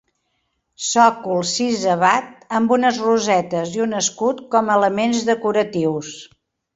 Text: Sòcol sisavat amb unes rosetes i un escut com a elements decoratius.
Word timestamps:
Sòcol 0.91 1.41
sisavat 1.49 2.31
amb 2.59 2.73
unes 2.77 2.97
rosetes 3.09 3.75
i 3.79 3.83
un 3.87 3.93
escut 3.99 4.39
com 4.57 4.73
a 4.73 4.79
elements 4.81 5.21
decoratius. 5.29 6.11